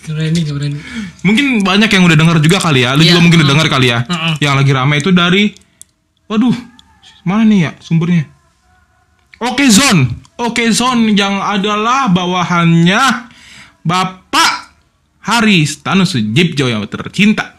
[0.00, 0.78] Gak berani, gak berani.
[1.20, 2.96] Mungkin banyak yang udah denger juga kali ya.
[2.96, 3.12] Lu Iya.
[3.12, 3.98] juga mungkin udah denger kali ya.
[4.04, 4.34] Heeh.
[4.40, 5.52] Yang lagi rame itu dari
[6.24, 6.56] Waduh,
[7.22, 8.24] mana nih ya sumbernya?
[9.40, 10.02] Oke Zone.
[10.36, 13.02] Oke Zone yang adalah bawahannya
[13.80, 14.52] Bapak
[15.22, 17.54] Haris Tanus Jipjo yang tercinta.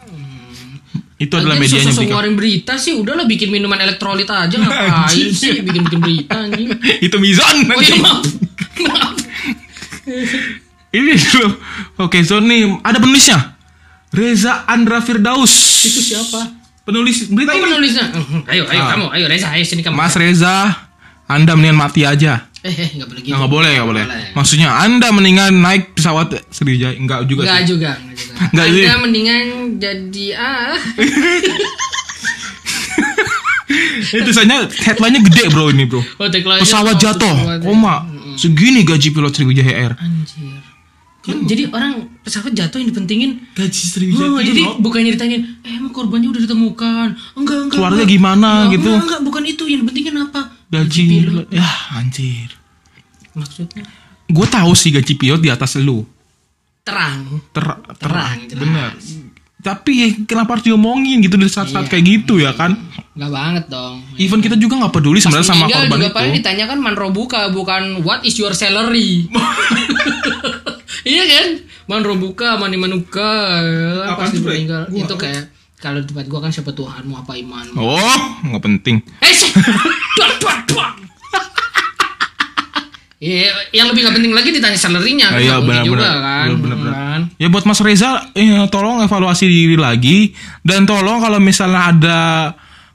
[1.15, 2.03] Itu adalah Lagian medianya Bika.
[2.05, 6.67] ngeluarin berita sih udahlah bikin minuman elektrolit aja ngapain sih bikin-bikin berita anjing.
[7.07, 7.57] Itu Mizon.
[7.65, 8.19] Oh iya maaf.
[8.83, 9.13] maaf.
[10.95, 11.47] Ini dulu.
[11.97, 13.55] Oke Zone nih ada penulisnya.
[14.11, 15.51] Reza Andra Firdaus.
[15.83, 16.51] Itu siapa?
[16.83, 17.63] Penulis berita Oh ini.
[17.65, 18.05] penulisnya.
[18.45, 18.88] Ayo, ayo Ah.
[18.93, 19.95] kamu, ayo Reza, ayo sini kamu.
[19.95, 20.84] Mas Reza,
[21.25, 22.49] Anda mendingan mati aja.
[22.65, 23.33] Eh, eh, nggak boleh gitu.
[23.33, 24.03] Nggak boleh, nggak boleh.
[24.05, 24.25] Boleh.
[24.33, 26.97] Maksudnya Anda mendingan naik pesawat Sriwijaya.
[26.97, 27.69] Enggak juga Enggak sih.
[27.69, 28.33] juga, enggak juga.
[28.53, 29.43] Nggak, Anda mendingan
[29.81, 30.73] jadi ah.
[34.05, 35.97] Itu soalnya headline-nya gede bro ini bro.
[35.97, 36.29] Oh,
[36.61, 38.05] Pesawat jatuh, koma.
[38.38, 39.93] Segini gaji pilot Sriwijaya Air.
[39.97, 40.61] Anjir.
[41.25, 43.81] Kan jadi orang pesawat jatuh yang dipentingin Gaji
[44.13, 47.07] Oh, jadi bukannya ditanyain, eh emang korbannya udah ditemukan?
[47.33, 47.73] Enggak, enggak.
[47.73, 48.13] Keluarga enggak.
[48.13, 48.89] gimana Enggak, gitu.
[48.93, 49.63] Enggak, enggak, bukan itu.
[49.65, 50.41] Yang dipentingin apa?
[50.77, 51.47] Gaji pilot.
[51.49, 52.49] ya anjir.
[53.31, 53.83] Maksudnya
[54.25, 56.01] Gue tahu sih gaji pilot di atas lu.
[56.81, 57.41] terang.
[57.49, 58.59] Ter Terang, terang, jelas.
[58.59, 58.89] bener.
[59.57, 61.91] Tapi ya, kenapa harus diomongin gitu di saat-saat Iya.
[61.91, 62.77] kayak gitu ya kan?
[63.11, 64.05] Enggak banget dong.
[64.15, 66.15] Even kita juga nggak peduli sebenarnya sama Meninggal korban juga itu.
[66.15, 69.25] paling ditanyakan manrobuka bukan what is your salary.
[71.03, 71.47] iya kan?
[71.85, 73.31] Manrobuka, mani manuka.
[74.15, 74.53] Pasti tuh, Bre?
[74.55, 74.83] meninggal.
[74.91, 75.43] Itu kayak
[75.79, 77.77] kalau di tempat gua kan siapa Tuhanmu apa imanmu.
[77.77, 79.03] Oh, nggak penting.
[79.21, 79.51] Eh, sih.
[83.25, 85.33] Iya, yang lebih gak penting lagi ditanya salary-nya.
[85.33, 86.21] Iya, mungkin juga benar-benar.
[86.21, 86.45] kan.
[86.45, 86.93] Iya, benar-benar.
[86.93, 87.21] Kan?
[87.41, 92.19] Ya buat Mas Reza, eh, tolong evaluasi diri lagi dan tolong kalau misalnya ada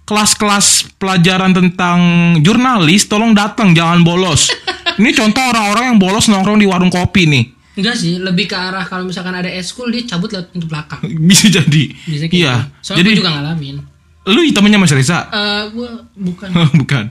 [0.06, 1.98] kelas-kelas pelajaran tentang
[2.46, 4.54] jurnalis, tolong datang jangan bolos.
[5.00, 7.44] Ini contoh orang-orang yang bolos nongkrong di warung kopi nih.
[7.70, 11.00] Enggak sih, lebih ke arah kalau misalkan ada eskul dia cabut lewat pintu belakang.
[11.28, 11.84] Bisa jadi.
[12.02, 12.54] Bisa kayak Iya.
[12.56, 12.70] gitu.
[12.82, 13.76] Soalnya Jadi gue juga ngalamin.
[14.20, 15.18] lu temennya Mas Reza?
[15.26, 16.48] Eh, gue bukan.
[16.52, 17.04] Oh, bukan.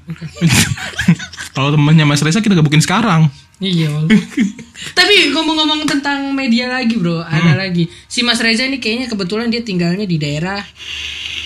[1.57, 3.27] kalau temennya Mas Reza kita gebukin sekarang.
[3.59, 3.91] Iya.
[4.99, 7.87] Tapi ngomong-ngomong tentang media lagi bro, ada lagi.
[8.05, 10.63] Si Mas Reza ini kayaknya kebetulan dia tinggalnya di daerah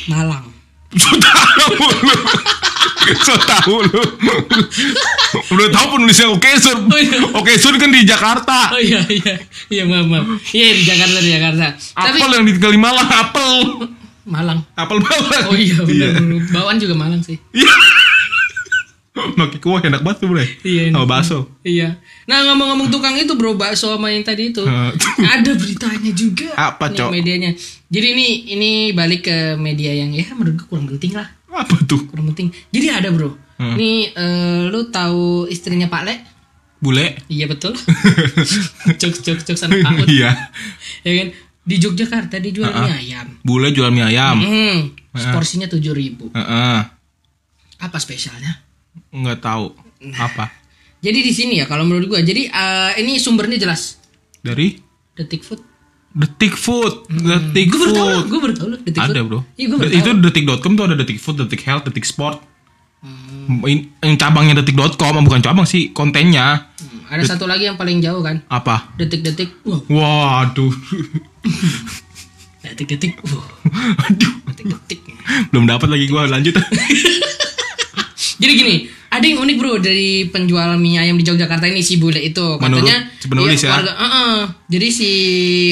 [0.05, 0.45] Malang.
[2.83, 3.21] Tahu lu.
[3.23, 4.01] So tahu lu.
[5.53, 6.87] Udah tahu penulisnya Oke Sun.
[6.87, 7.17] Oh, iya.
[7.35, 8.73] Oke Sun kan di Jakarta.
[8.75, 9.35] Oh iya iya
[9.69, 10.25] iya maaf maaf.
[10.51, 11.65] Iya di Jakarta di Jakarta.
[11.75, 13.51] Tapi Apel yang ditinggal di Malang, apel.
[14.23, 14.59] Malang.
[14.79, 15.45] Apel Malang.
[15.51, 16.19] Oh iya benar.
[16.19, 16.41] benar.
[16.51, 17.37] Bawaan juga Malang sih.
[17.51, 17.73] Iya.
[19.13, 20.41] Makin kuah enak banget tuh, Bre.
[20.65, 20.97] Iya, enak.
[20.97, 21.39] Sama bakso.
[21.61, 22.01] Iya.
[22.25, 24.65] Nah ngomong-ngomong tukang itu bro, bakso sama yang tadi itu
[25.21, 26.49] ada beritanya juga.
[26.57, 27.13] Apa, Cok?
[27.13, 27.53] Medianya.
[27.93, 32.09] Jadi ini ini balik ke media yang ya menurut gue kurang penting lah, Apa tuh?
[32.09, 32.49] kurang penting.
[32.73, 33.37] Jadi ada bro.
[33.61, 33.77] Hmm.
[33.77, 36.15] Nih eh, lu tahu istrinya Pak Le?
[36.83, 37.15] Bule?
[37.31, 37.77] Iya betul.
[39.01, 40.07] cok cok cok sana Pak Ut.
[40.11, 40.51] iya.
[41.07, 41.27] Ya kan?
[41.63, 43.39] Di Yogyakarta dia jual mie ayam.
[43.39, 44.43] Bule jual mie ayam.
[44.43, 44.77] Hmm,
[45.31, 46.27] porsinya tujuh ribu.
[46.35, 46.79] Heeh.
[47.79, 48.59] Apa spesialnya?
[49.15, 49.71] Enggak tahu.
[50.03, 50.27] Nah.
[50.27, 50.51] Apa?
[50.99, 52.19] Jadi di sini ya kalau menurut gua.
[52.19, 53.95] Jadi eh, ini sumbernya jelas.
[54.43, 54.75] Dari
[55.15, 55.72] Detik Food.
[56.13, 57.09] Detik Food.
[57.09, 58.25] Detik Gue baru tahu, Food.
[58.29, 59.39] gue baru tahu loh Detik Ada bro.
[59.57, 62.37] Iya gue baru itu detik.com tuh ada detik food, detik health, detik sport.
[63.01, 63.59] Hmm.
[63.99, 66.69] Yang cabangnya detik.com bukan cabang sih kontennya.
[66.77, 68.45] Hmm, Ada satu lagi yang paling jauh kan.
[68.47, 68.93] Apa?
[68.95, 69.57] Detik-detik.
[69.65, 69.81] Wah,
[70.47, 70.69] Waduh.
[72.63, 73.19] detik-detik.
[73.19, 73.43] Wah,
[74.07, 74.33] Aduh.
[74.47, 75.01] detik-detik.
[75.49, 76.55] Belum dapat lagi gua lanjut.
[78.41, 78.75] Jadi gini,
[79.13, 82.81] ada yang unik bro dari penjual mie ayam di Yogyakarta ini si bule itu Menurut
[82.81, 83.71] katanya si penulis ya?
[83.71, 84.37] warga, uh-uh.
[84.65, 85.09] jadi si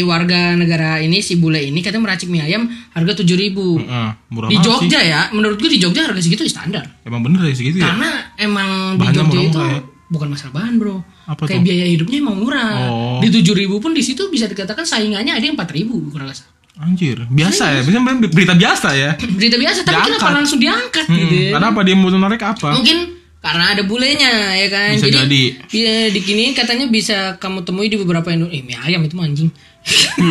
[0.01, 4.47] warga negara ini si bule ini katanya meracik mie ayam harga tujuh ribu Heeh, murah
[4.47, 5.09] di Jogja sih.
[5.09, 7.89] ya menurut gue di Jogja harga segitu ya standar Emang bener ya segitu ya?
[7.89, 9.81] karena emang di Bahannya Jogja itu murah-murah ya?
[10.07, 11.65] bukan masalah bahan bro Apa kayak tuh?
[11.65, 13.19] biaya hidupnya emang murah Oh.
[13.19, 16.45] di tujuh ribu pun di situ bisa dikatakan saingannya ada yang empat ribu kurang rasa
[16.73, 17.81] Anjir, biasa ya.
[17.83, 19.11] Biasanya berita biasa ya.
[19.19, 20.17] berita biasa tapi Diangkat.
[20.17, 21.51] kenapa langsung diangkat Hmm, gitu ya?
[21.53, 22.67] Kenapa dia mau narik apa?
[22.73, 22.97] mungkin
[23.41, 25.43] karena ada bulenya ya kan Bisa jadi.
[25.65, 29.49] dia dikini katanya bisa kamu temui di beberapa Indo eh mie ayam itu anjing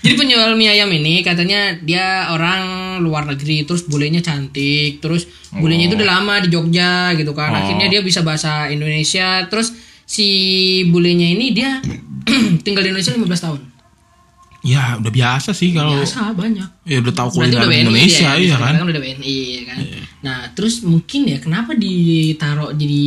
[0.00, 2.62] jadi penjual mie ayam ini katanya dia orang
[2.98, 7.58] luar negeri terus bulenya cantik terus bulenya itu udah lama di Jogja gitu kan Oh.
[7.58, 10.26] akhirnya dia bisa bahasa Indonesia terus si
[10.88, 11.84] bulenya ini dia
[12.64, 13.60] tinggal di Indonesia 15 tahun
[14.64, 18.74] Ya udah biasa sih kalau biasa banyak ya udah tahu kuliner Indonesia dia, iya kan.
[18.74, 19.78] dikatakan udah BNI ya kan.
[20.26, 23.02] Nah, terus mungkin ya kenapa ditaruh jadi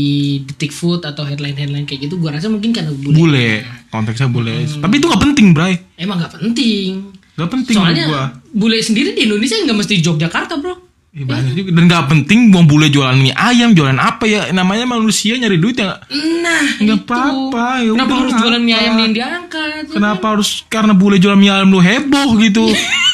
[0.48, 2.16] detik food atau headline-headline kayak gitu?
[2.16, 3.12] Gua rasa mungkin karena bule.
[3.12, 3.50] Bule,
[3.92, 4.56] konteksnya bule.
[4.56, 4.80] Hmm.
[4.88, 5.76] Tapi itu gak penting, Bray.
[6.00, 7.12] Emang gak penting.
[7.36, 8.24] Gak penting Soalnya gua.
[8.56, 10.88] bule sendiri di Indonesia nggak mesti Yogyakarta, Bro.
[11.10, 11.70] Ih, banyak juga.
[11.76, 14.54] Dan nggak penting buang bule jualan mie ayam, jualan apa ya?
[14.56, 16.00] Namanya manusia nyari duit ya.
[16.40, 16.96] Nah, itu.
[17.04, 19.90] apa-apa, ya Kenapa harus jualan mie ayam yang diangkat?
[19.90, 22.70] ya Kenapa harus karena bule jualan mie ayam lu heboh gitu?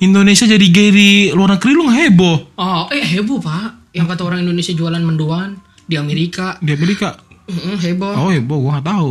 [0.00, 3.92] Indonesia jadi gay di luar negeri lu heboh Oh, eh heboh pak.
[3.92, 6.56] Yang kata orang Indonesia jualan mendoan di Amerika.
[6.62, 7.18] di Amerika.
[7.50, 8.12] Mm, heboh.
[8.14, 9.10] Oh heboh, gua nggak tahu.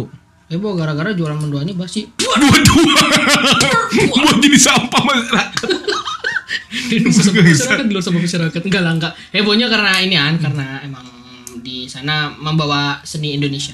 [0.50, 2.10] Heboh gara-gara jualan mendoannya basi.
[2.10, 2.50] Waduh,
[4.10, 5.70] buat jadi sampah masyarakat.
[7.06, 11.06] masyarakat dulu sama masyarakat enggak lah enggak hebohnya karena ini kan karena emang
[11.62, 13.74] di sana membawa seni Indonesia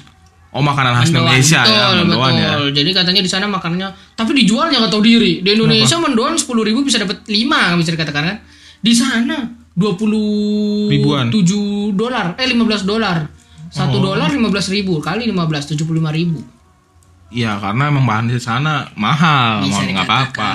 [0.56, 2.50] Oh makanan khas Mendoan, Indonesia betul, ya, mendoan ya.
[2.56, 2.66] betul.
[2.72, 5.44] Jadi katanya di sana makanannya, tapi dijualnya nggak tahu diri.
[5.44, 8.38] Di Indonesia mendoan sepuluh ribu bisa dapat lima bisa dikatakan kan.
[8.80, 9.44] Di sana
[9.76, 11.28] dua puluh Ribuan.
[11.28, 13.28] tujuh dolar, eh lima belas dolar.
[13.28, 13.68] Oh.
[13.68, 16.40] Satu dolar lima belas ribu kali lima belas tujuh puluh lima ribu.
[17.26, 20.50] Iya karena emang bahan di sana mahal, mau Bisa nggak apa-apa.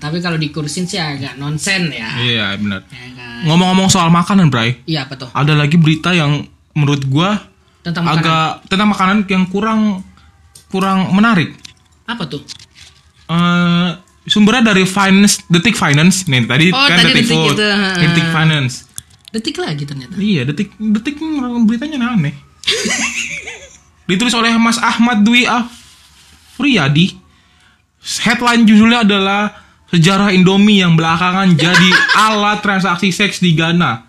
[0.00, 2.10] Tapi kalau dikursin sih agak nonsen ya.
[2.18, 2.82] Iya benar.
[2.90, 3.44] Ya kan?
[3.46, 5.28] Ngomong-ngomong soal makanan, Bray, Iya apa tuh?
[5.30, 7.38] ada lagi berita yang menurut gua
[7.84, 8.24] Tentang makanan.
[8.24, 9.80] agak tentang makanan yang kurang
[10.66, 11.52] kurang menarik.
[12.04, 12.40] Apa tuh?
[13.24, 13.88] eh
[14.24, 16.24] sumbernya dari finance, detik finance.
[16.24, 17.92] Nih tadi Oh, kan detik, Detik food, itu, ha.
[18.00, 18.74] detik finance.
[19.30, 20.14] Detik lagi ternyata.
[20.16, 21.20] Iya, detik detik
[21.64, 22.32] beritanya aneh.
[24.08, 27.16] Ditulis oleh Mas Ahmad Dwi Afriyadi.
[28.20, 29.56] Headline judulnya adalah
[29.88, 31.88] sejarah Indomie yang belakangan jadi
[32.28, 34.04] alat transaksi seks di Ghana.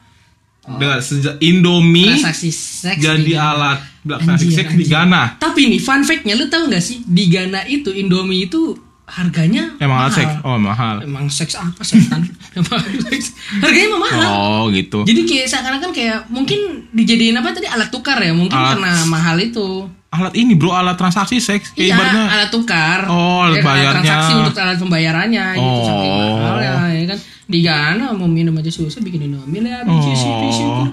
[0.68, 2.18] Dengan seja- Indomie Oh.
[2.18, 4.84] Transaksi seks jadi alat transaksi Anjir, seks di.
[4.86, 5.38] Ghana.
[5.38, 8.74] Tapi nih fun fact-nya lu tahu nggak sih di Ghana itu Indomie itu
[9.06, 10.12] harganya Emang mahal.
[10.12, 10.34] seks?
[10.42, 10.96] Oh, mahal.
[11.00, 12.26] Emang seks apa setan?
[12.58, 13.38] Emang seks.
[13.56, 14.22] harganya emang mahal.
[14.26, 15.06] Oh, gitu.
[15.06, 16.58] Jadi kayak seakan-akan kayak mungkin
[16.90, 19.86] dijadiin apa tadi alat tukar ya mungkin Alat- karena mahal itu.
[20.16, 21.76] Alat ini, Bro, alat transaksi seks.
[21.76, 23.00] Iya, ibaratnya alat tukar.
[23.12, 23.92] Oh, alat Ya, bayarnya.
[24.00, 26.36] transaksi untuk alat pembayarannya gitu saking Oh.
[26.40, 27.20] mahal ya, ya kan.
[27.46, 30.88] Di Ghana mau minum aja susah bikin Indomie biji Oh.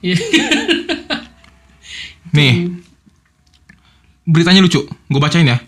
[0.00, 0.16] Iya.
[2.30, 2.72] Nih,
[4.24, 4.80] beritanya lucu.
[4.86, 5.58] Gue bacain ya.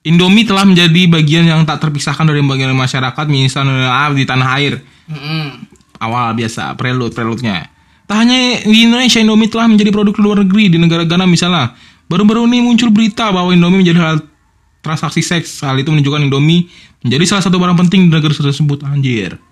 [0.00, 4.80] Indomie telah menjadi bagian yang tak terpisahkan dari bagian masyarakat misalnya di tanah air.
[5.10, 5.68] Mm-mm.
[6.00, 7.68] Awal biasa, prelude, prelude-nya.
[8.10, 11.78] Tak hanya di Indonesia, Indomie telah menjadi produk luar negeri di negara Ghana misalnya.
[12.10, 14.16] Baru-baru ini muncul berita bahwa Indomie menjadi hal
[14.82, 15.62] transaksi seks.
[15.62, 16.66] Hal itu menunjukkan Indomie
[17.00, 18.82] menjadi salah satu barang penting di negara tersebut.
[18.82, 19.38] Anjir.
[19.38, 19.46] Itu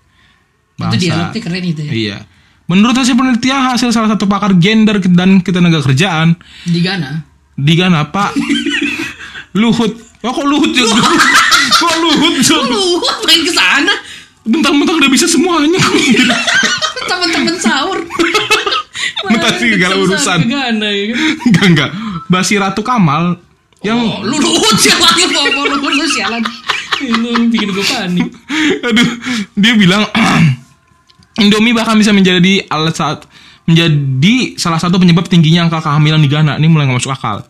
[0.75, 0.99] Bahasa.
[0.99, 1.91] dialognya keren itu ya.
[1.91, 2.17] Iya.
[2.67, 7.25] Menurut hasil penelitian hasil salah satu pakar gender dan ketenaga kerjaan Di Ghana.
[7.57, 8.37] di Ghana Pak
[9.59, 9.89] Luhut
[10.21, 11.01] oh kok Luhut juga
[11.81, 12.83] kok Luhut Oh, lu
[13.25, 13.89] main ke sana.
[14.45, 15.81] bentang-bentang udah bisa semuanya
[17.09, 17.99] Temen-temen sahur.
[19.25, 20.39] Main segala urusan.
[20.45, 20.75] Ya kan.
[21.49, 21.89] enggak enggak
[22.29, 23.41] Basi Ratu Kamal
[23.81, 25.27] yang Oh, lu luhut sialan lu
[25.71, 26.41] luhut lu sialan.
[26.99, 28.27] Lu bikin gue panik.
[28.87, 29.07] aduh
[29.55, 30.03] dia bilang
[31.43, 33.23] Indomie bahkan bisa menjadi alat saat
[33.63, 37.47] menjadi salah satu penyebab tingginya angka kehamilan di Ghana ini mulai nggak masuk akal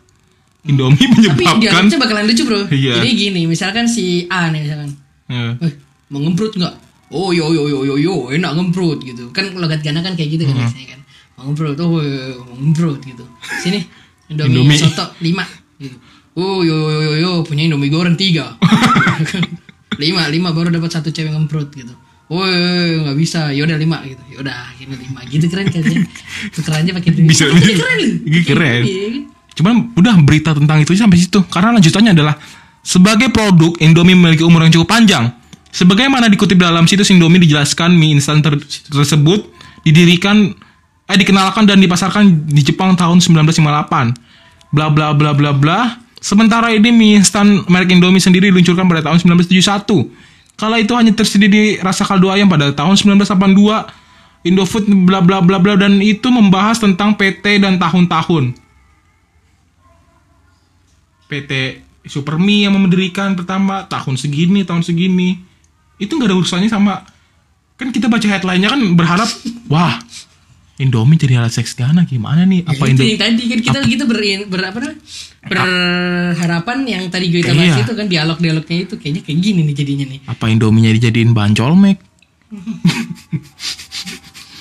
[0.67, 2.61] Indomie Tapi menyebabkan dialognya bakalan lucu bro.
[2.67, 2.99] Iya.
[2.99, 4.89] Jadi gini, misalkan si A nih misalkan.
[5.31, 5.55] Ya.
[5.63, 5.73] Eh,
[6.11, 6.88] mau ngemprut nggak?
[7.09, 9.33] Oh yo yo yo yo yo, enak ngemprut gitu.
[9.33, 10.99] Kan logat Ghana kan kayak gitu kan biasanya kan.
[11.39, 11.97] Ngemprut, oh
[12.59, 13.25] ngemprut gitu.
[13.65, 13.81] Sini,
[14.29, 14.77] Indomie, Indomie.
[14.77, 15.41] soto lima.
[15.81, 15.97] Gitu.
[16.37, 18.53] Oh yo yo yo yo, punya Indomie goreng tiga.
[20.03, 21.97] lima lima baru dapat satu cewek ngemprut gitu.
[22.29, 24.21] Oh yo, nggak bisa, yaudah lima gitu.
[24.37, 25.97] Yaudah, akhirnya lima gitu keren kan ya.
[26.53, 27.25] Tukerannya pakai duit.
[27.25, 27.49] Bisa.
[27.49, 28.01] Keren.
[28.21, 28.81] Ini keren.
[28.85, 29.21] Iya, kan?
[29.57, 31.41] Cuman udah berita tentang itu sampai situ.
[31.49, 32.37] Karena lanjutannya adalah
[32.85, 35.38] sebagai produk Indomie memiliki umur yang cukup panjang.
[35.69, 38.57] Sebagaimana dikutip dalam situs Indomie dijelaskan mie instan ter-
[38.89, 39.45] tersebut
[39.85, 40.53] didirikan
[41.09, 44.73] eh dikenalkan dan dipasarkan di Jepang tahun 1958.
[44.73, 45.79] Bla bla bla bla bla.
[46.19, 50.57] Sementara ini mie instan merek Indomie sendiri diluncurkan pada tahun 1971.
[50.59, 54.49] Kala itu hanya tersedia di rasa kaldu ayam pada tahun 1982.
[54.49, 58.57] Indofood bla bla bla bla dan itu membahas tentang PT dan tahun-tahun.
[61.29, 61.51] PT
[62.09, 65.48] Supermi yang mendirikan pertama tahun segini tahun segini
[65.99, 67.03] itu nggak ada urusannya sama.
[67.79, 69.29] Kan kita baca headline-nya kan berharap
[69.71, 69.99] wah
[70.79, 72.63] Indomie jadi alat seks Ghana gimana nih?
[72.63, 74.99] Ya, apa itu Indo yang tadi kan kita kita ber, ber apa namanya?
[75.39, 77.83] berharapan yang tadi gue kita bahas Iya.
[77.83, 80.19] itu kan dialog-dialognya itu kayaknya kayak gini nih jadinya nih.
[80.27, 81.99] Apa Indominya dijadiin bahan colmek?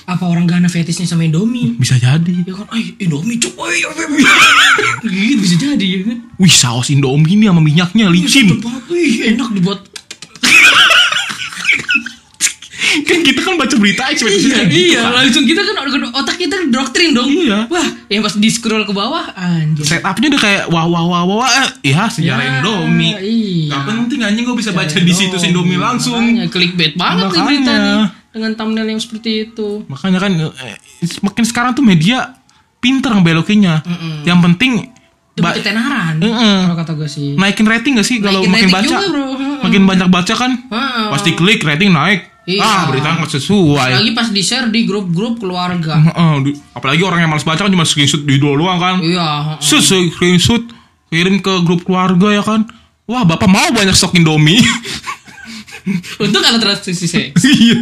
[0.09, 1.77] Apa orang Ghana fetisnya sama Indomie?
[1.77, 2.33] Bisa jadi.
[2.49, 4.09] Ya kan ay Indomie cuk ay, ay.
[5.05, 6.19] gitu bisa jadi ya kan.
[6.41, 8.57] Wih saus Indomie ini sama minyaknya licin.
[8.57, 9.85] Banget, wih, enak dibuat
[13.05, 15.13] kan kita kan baca berita ekspektasinya iya, gitu iya kan.
[15.23, 15.75] langsung kita kan
[16.15, 17.69] otak kita doktrin dong Iya.
[17.69, 21.37] wah yang pas di scroll ke bawah anjir setupnya udah kayak wah wah wah wah,
[21.45, 23.77] wah eh, ya sejarah Ya, Indomie iya.
[23.77, 27.73] Gak penting anjing gue bisa baca di situs Indomie langsung Makanya, clickbait banget nih berita
[27.73, 27.77] Makanya.
[27.79, 29.83] nih dengan thumbnail yang seperti itu.
[29.89, 30.77] Makanya kan eh,
[31.25, 32.39] makin sekarang tuh media
[32.79, 33.83] pinter ngebelokinnya.
[34.23, 34.73] Yang penting
[35.39, 36.15] Demi ketenaran.
[36.19, 36.59] Heeh.
[36.67, 37.29] Kalau kata gue sih.
[37.39, 38.83] naikin rating gak sih kalau makin baca?
[38.83, 39.27] juga, bro.
[39.63, 40.51] Makin banyak baca kan?
[40.51, 41.07] Heeh.
[41.15, 42.27] Pasti klik rating naik.
[42.49, 42.65] Iya.
[42.65, 43.91] Ah, berita nggak sesuai.
[44.01, 46.01] Lagi pas di share di grup-grup keluarga.
[46.01, 49.05] Heeh, di- apalagi orang yang malas baca kan cuma screenshot di doang kan.
[49.05, 49.61] Iya.
[49.61, 49.81] heeh.
[49.85, 49.85] Set,
[50.17, 50.65] screenshot
[51.13, 52.65] kirim ke grup keluarga ya kan.
[53.05, 54.61] Wah, Bapak mau banyak stok Indomie.
[56.19, 57.43] Untuk kalau transfusi seks.
[57.59, 57.81] Iya.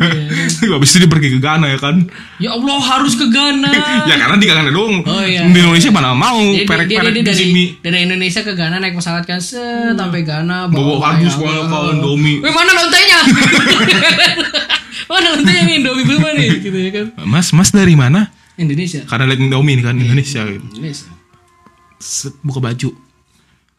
[0.72, 1.96] Habis itu dia pergi ke Ghana ya kan.
[2.40, 3.70] Ya Allah harus ke Ghana.
[4.10, 5.04] ya karena di Ghana dong.
[5.04, 5.44] Oh, iya.
[5.46, 7.64] Di Indonesia mana mau perek-perek di dari, sini.
[7.82, 12.40] dari Indonesia ke Ghana naik pesawat kan set sampai Ghana Bawa kardus bawa bawa Indomie.
[12.40, 13.18] Wih mana lontenya?
[15.12, 16.48] mana lontenya nih Indomie berapa nih?
[16.62, 17.06] Gitu ya kan.
[17.26, 18.32] Mas, Mas dari mana?
[18.56, 19.04] Indonesia.
[19.04, 20.64] Karena lihat Indomie nih kan Indonesia gitu.
[20.72, 21.10] Indonesia.
[22.00, 23.05] Set, buka baju.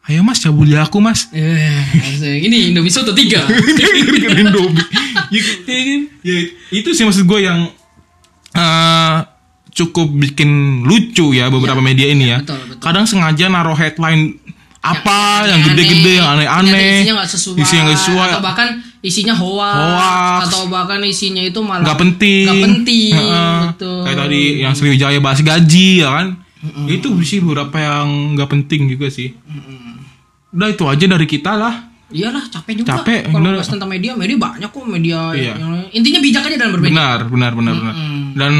[0.06, 1.28] Ayo Mas, cabuli aku Mas.
[1.34, 3.44] Eh, ini Indomie soto tiga.
[4.40, 4.80] Indomie.
[5.28, 6.36] Ya, Iya ya,
[6.72, 7.68] itu sih maksud gue yang
[8.56, 9.16] eh,
[9.74, 12.38] cukup bikin lucu ya beberapa media ini ya.
[12.40, 12.80] betul, betul.
[12.80, 14.40] Kadang sengaja naruh headline
[14.78, 17.02] apa yang gede-gede yang ternyata aneh-aneh.
[17.02, 17.58] Isinya nggak sesuai.
[17.60, 18.28] Isinya nggak sesuai.
[18.30, 18.68] Atau bahkan
[19.02, 19.74] isinya hoax.
[19.76, 20.40] Hoax.
[20.48, 22.44] Atau bahkan isinya itu malah nggak penting.
[22.46, 23.12] Nggak penting.
[23.12, 23.58] Heeh.
[23.74, 24.00] Betul.
[24.06, 26.26] Kayak tadi yang Sriwijaya bahas gaji ya kan.
[26.90, 29.34] Itu sih beberapa yang nggak penting juga sih.
[30.48, 31.74] Udah itu aja dari kita lah.
[32.08, 32.88] Iyalah capek juga.
[32.96, 35.52] Capek, Kalau bahas tentang media, media banyak kok media Iya.
[35.54, 36.90] yang intinya bijak aja dalam berbagi.
[36.90, 37.94] Benar, benar, benar, benar.
[38.32, 38.52] Dan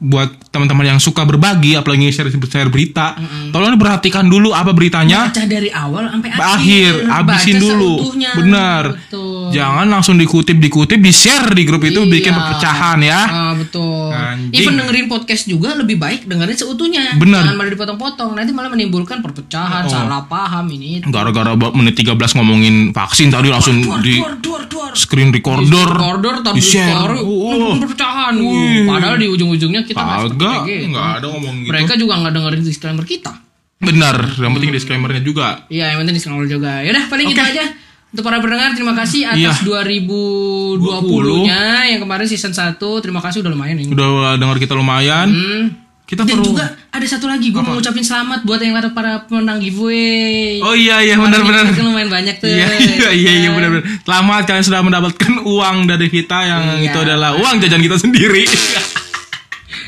[0.00, 5.28] buat teman-teman yang suka berbagi, apalagi share share berita, tolong diperhatikan dulu apa beritanya.
[5.28, 6.92] Baca dari awal sampai akhir.
[7.04, 7.92] Habisin Baca dulu.
[7.98, 8.30] seutuhnya.
[8.34, 8.84] Benar.
[8.96, 9.40] Betul.
[9.50, 12.08] Jangan langsung dikutip dikutip di share di grup itu Iya.
[12.10, 13.20] bikin perpecahan ya.
[13.20, 14.08] Ah, betul.
[14.08, 14.56] Anjing.
[14.56, 17.12] Even dengerin podcast juga lebih baik dengerin seutuhnya.
[17.14, 17.44] Benar.
[17.44, 18.30] Jangan malah dipotong-potong.
[18.32, 19.90] Nanti malah menimbulkan perpecahan, Oh.
[19.90, 21.02] salah paham ini.
[21.04, 24.90] Gara-gara menit 13 ngomongin vaksin tadi langsung Duar, di duar, duar, duar.
[24.92, 25.86] screen recorder.
[25.86, 26.90] Recorder di tapi share.
[26.92, 28.34] story, Oh, menimbulkan perpecahan.
[28.36, 28.84] Wih.
[28.84, 31.70] Padahal di ujung-ujungnya kita nggak ada ngomong gitu.
[31.70, 33.32] Mereka juga nggak dengerin disclaimer kita.
[33.80, 35.64] Benar, yang penting disclaimernya juga.
[35.66, 36.80] Iya, yang penting disclaimer juga.
[36.80, 37.32] Yaudah, paling Oke.
[37.32, 37.64] gitu aja.
[38.10, 39.64] Untuk para pendengar, terima kasih atas Iya.
[39.64, 42.76] 2020-nya yang kemarin season 1.
[43.00, 43.88] Terima kasih udah lumayan ini.
[43.88, 45.30] Udah dengar kita lumayan.
[45.30, 45.64] Hmm.
[46.10, 49.62] Kita Dan perlu juga ada satu lagi gue mau ngucapin selamat buat yang para pemenang
[49.62, 50.58] giveaway.
[50.58, 51.70] Oh iya iya benar-benar.
[51.70, 52.50] kan lumayan banyak tuh.
[52.50, 53.54] Iya iya iya iya Kan?
[53.54, 53.84] benar-benar.
[54.02, 56.90] Selamat kalian sudah mendapatkan uang dari kita yang Iya.
[56.90, 58.42] itu adalah uang jajan kita sendiri.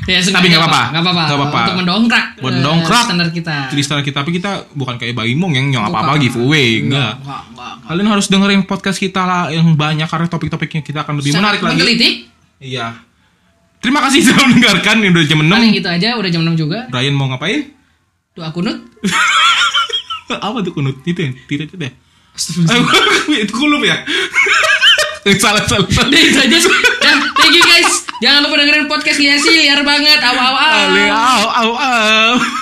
[0.03, 0.83] Ya, Tapi nggak apa-apa.
[0.91, 1.23] Nggak apa-apa.
[1.23, 1.61] Nggak apa-apa.
[1.63, 2.27] Untuk mendongkrak.
[2.43, 3.05] Buat mendongkrak.
[3.07, 3.57] standar kita.
[3.71, 7.23] Jadi standar kita tapi kita bukan kayak Bayi Mong yang yang apa-apa giveaway, enggak.
[7.23, 7.75] Enggak, enggak.
[7.87, 11.71] Kalian harus dengerin podcast kita lah yang banyak karena topik-topiknya kita akan lebih menarik lagi.
[11.79, 12.15] Menggelitik.
[12.59, 12.99] Iya.
[13.83, 15.51] Terima kasih sudah mendengarkan ini udah jam 6.
[15.51, 16.79] Paling gitu aja, udah jam 6 juga.
[16.89, 17.75] Brian mau ngapain?
[18.33, 18.79] Doa kunut.
[20.33, 21.31] apa tuh kunut itu ya?
[21.35, 21.93] Tidak itu ya?
[22.73, 22.83] Ayo,
[23.45, 24.07] itu kulub ya?
[25.37, 25.85] salah salah.
[25.93, 26.09] salah.
[26.09, 26.57] Udah itu aja.
[27.05, 28.09] Dah, thank you guys.
[28.25, 30.19] Jangan lupa dengerin podcast sih, liar banget.
[30.25, 31.71] Aw aw aw.
[31.77, 32.62] Au.